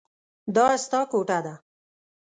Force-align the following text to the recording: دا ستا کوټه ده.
دا 0.55 0.67
ستا 0.83 1.01
کوټه 1.11 1.39
ده. 1.45 1.55